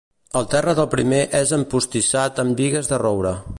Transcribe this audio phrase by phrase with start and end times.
[0.39, 3.39] El terra del primer és empostissat amb bigues de roure.